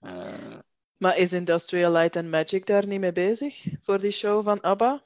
[0.00, 0.58] Eh,
[0.96, 5.02] Maar is Industrial Light and Magic daar niet mee bezig voor die show van ABBA?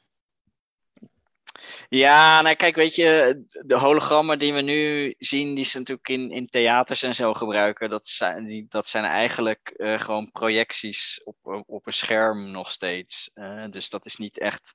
[1.88, 6.30] Ja, nou kijk, weet je, de hologrammen die we nu zien, die ze natuurlijk in,
[6.30, 11.86] in theaters en zo gebruiken, dat zijn, die, dat zijn eigenlijk gewoon projecties op, op
[11.86, 13.30] een scherm nog steeds.
[13.70, 14.72] Dus dat is niet echt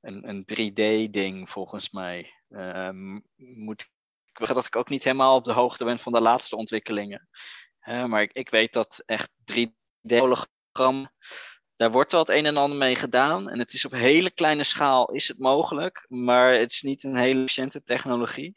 [0.00, 2.32] een, een 3D-ding volgens mij.
[3.36, 3.88] Moet
[4.40, 7.28] ik dat ik ook niet helemaal op de hoogte ben van de laatste ontwikkelingen.
[7.84, 11.08] Maar ik, ik weet dat echt 3D-hologram
[11.78, 13.48] daar wordt wel het een en ander mee gedaan.
[13.48, 16.04] En het is op hele kleine schaal is het mogelijk.
[16.08, 18.56] Maar het is niet een hele efficiënte technologie.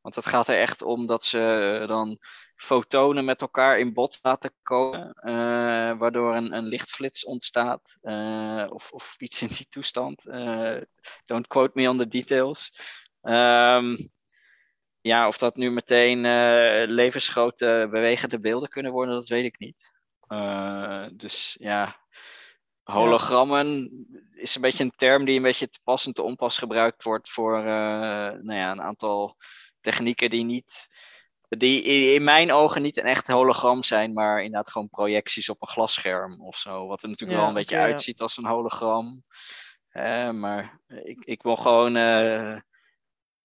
[0.00, 2.18] Want het gaat er echt om dat ze dan
[2.54, 5.12] fotonen met elkaar in bot laten komen.
[5.12, 7.96] eh, waardoor een, een lichtflits ontstaat.
[8.00, 10.26] eh, of, of iets in die toestand.
[10.26, 10.76] Eh,
[11.24, 12.70] don't quote me on the details.
[13.20, 13.96] Ehm,
[15.02, 19.90] ja, of dat nu meteen eh, levensgrote bewegende beelden kunnen worden, dat weet ik niet.
[20.26, 21.96] Eh, dus ja,
[22.82, 23.90] hologrammen
[24.34, 27.30] is een beetje een term die een beetje te pas en te onpas gebruikt wordt
[27.30, 27.64] voor eh,
[28.42, 29.36] nou ja, een aantal
[29.80, 30.86] technieken die niet,
[31.48, 31.82] die
[32.14, 36.40] in mijn ogen niet een echt hologram zijn, maar inderdaad gewoon projecties op een glasscherm
[36.40, 36.86] of zo.
[36.86, 37.82] Wat er natuurlijk Ja, wel een beetje ja.
[37.82, 39.20] uitziet als een hologram.
[40.32, 41.96] Maar ik, ik wil gewoon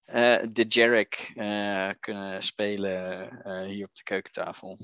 [0.08, 4.78] eh, eh, de Jarek eh, kunnen spelen eh, hier op de keukentafel.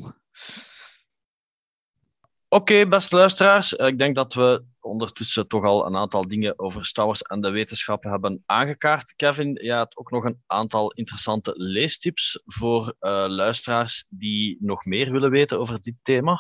[2.48, 3.74] Oké, beste luisteraars.
[3.74, 7.50] Ik denk dat we ondertussen toch al een aantal dingen over Star Wars en de
[7.50, 9.14] wetenschap hebben aangekaart.
[9.16, 12.96] Kevin, jij had ook nog een aantal interessante leestips voor
[13.28, 16.40] luisteraars die nog meer willen weten over dit thema.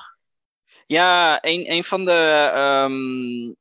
[0.85, 3.53] Ja, een, een van de ehm,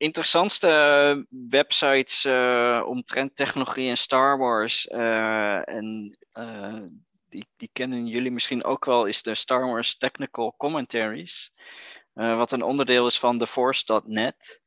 [0.00, 4.86] interessantste websites eh, omtrent technologie en Star Wars.
[4.88, 6.80] eh, en eh,
[7.28, 11.52] die, die kennen jullie misschien ook wel, is de Star Wars Technical Commentaries.
[12.14, 14.60] eh, wat een onderdeel is van TheForce.net.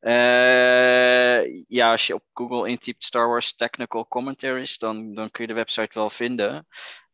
[0.00, 5.48] Eh ja, als je op Google intypt Star Wars Technical Commentaries, dan, dan kun je
[5.48, 6.66] de website wel vinden.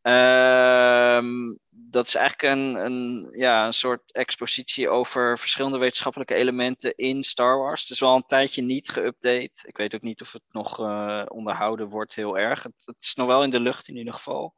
[0.05, 7.23] Ehm, dat is eigenlijk een, een, ja, een soort expositie over verschillende wetenschappelijke elementen in
[7.23, 7.81] Star Wars.
[7.81, 9.67] Het is wel een tijdje niet geüpdate.
[9.67, 12.63] Ik weet ook niet of het nog eh, onderhouden wordt heel erg.
[12.63, 14.55] Het, het is nog wel in de lucht in ieder geval.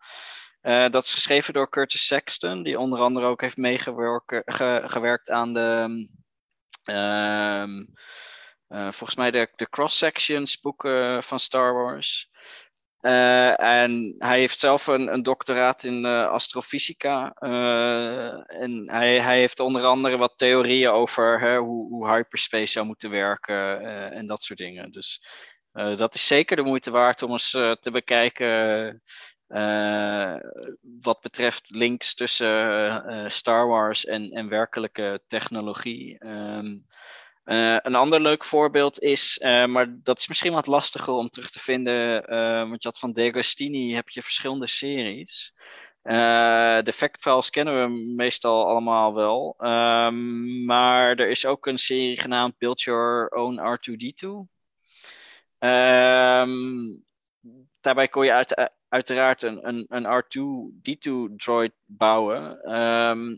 [0.61, 5.31] Eh, dat is geschreven door Curtis Sexton, die onder andere ook heeft meegewerkt ge- gewerkt
[5.31, 6.07] aan de.
[6.85, 7.85] ehm,
[8.69, 12.29] eh, volgens mij de, de cross-sections boeken van Star Wars.
[13.07, 17.33] Eh, en hij heeft zelf een, een doctoraat in eh, astrofysica.
[17.39, 22.87] eh, en hij, hij heeft onder andere wat theorieën over hè, hoe, hoe hyperspace zou
[22.87, 23.81] moeten werken
[24.13, 24.91] en dat soort dingen.
[24.91, 25.23] Dus
[25.73, 29.03] dat is zeker de moeite waard om eens te bekijken.
[31.03, 36.19] wat betreft links tussen Star Wars en, en werkelijke technologie.
[36.19, 36.77] Ehm,
[37.47, 41.51] eh, een ander leuk voorbeeld is, eh, maar dat is misschien wat lastiger om terug
[41.51, 45.55] te vinden, eh, want je had van De Agostini heb je verschillende series.
[46.03, 52.21] De fact files kennen we meestal allemaal wel, Ehm, maar er is ook een serie
[52.21, 54.49] genaamd Build Your Own R2D2.
[55.59, 56.97] Ehm,
[57.81, 62.63] daarbij kon je uit, uiteraard een, een, een R2D2 droid bouwen.
[62.63, 63.37] Ehm,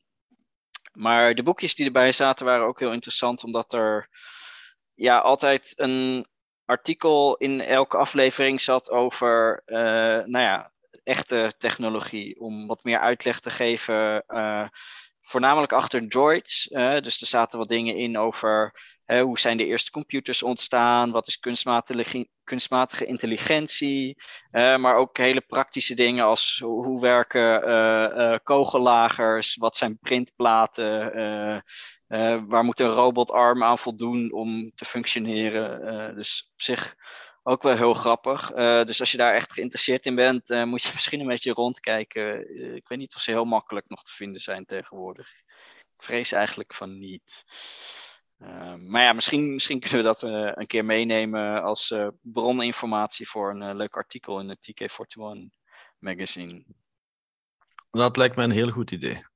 [0.99, 4.09] maar de boekjes die erbij zaten waren ook heel interessant, omdat er
[4.95, 6.27] ja, altijd een
[6.65, 10.73] artikel in elke aflevering zat over eh, nou ja,
[11.05, 12.41] echte technologie.
[12.41, 14.69] Om wat meer uitleg te geven uh,
[15.29, 16.67] voornamelijk achter droids.
[17.03, 18.73] dus er zaten wat dingen in over
[19.07, 25.95] hoe zijn de eerste computers ontstaan, wat is kunstmatige, kunstmatige intelligentie, maar ook hele praktische
[25.95, 31.13] dingen als hoe werken kogellagers, wat zijn printplaten,
[32.49, 36.15] waar moet een robotarm aan voldoen om te functioneren.
[36.15, 36.95] dus op zich
[37.49, 38.53] ook wel heel grappig.
[38.53, 41.53] Uh, dus als je daar echt geïnteresseerd in bent, uh, moet je misschien een beetje
[41.53, 42.57] rondkijken.
[42.57, 45.33] Uh, ik weet niet of ze heel makkelijk nog te vinden zijn tegenwoordig.
[45.97, 47.45] Ik vrees eigenlijk van niet.
[48.87, 50.23] maar ja, misschien, misschien kunnen we dat
[50.57, 55.59] een keer meenemen als broninformatie voor een leuk artikel in het TK41
[55.99, 56.65] magazine.
[57.91, 59.27] Dat lijkt me een heel goed idee.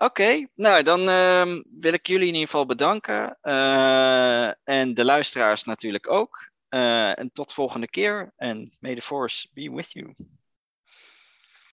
[0.00, 3.38] Oké, nou dan uh, wil ik jullie in ieder geval bedanken.
[3.42, 6.50] Uh, en de luisteraars natuurlijk ook.
[6.70, 8.32] Uh, en tot volgende keer.
[8.36, 10.14] En may the force be with you.